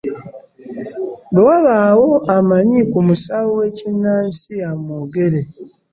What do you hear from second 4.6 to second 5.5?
amwogere.